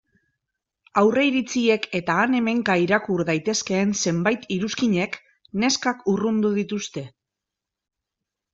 [1.01, 5.21] Aurreiritziek eta han-hemenka irakur daitezkeen zenbait iruzkinek
[5.65, 7.07] neskak urrundu dituzte.